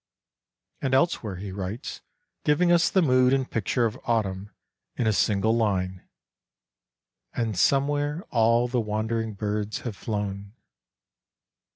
[0.81, 2.01] And elsewhere he writes,
[2.43, 4.49] giving us the mood and picture of Autumn
[4.95, 6.09] in a single line:"
[7.35, 10.53] And somewhere all the wandering birds have flown."